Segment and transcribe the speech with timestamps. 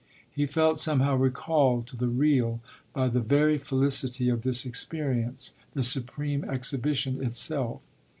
[0.31, 2.59] He felt somehow recalled to the real
[2.91, 7.83] by the very felicity of this experience, the supreme exhibition itself.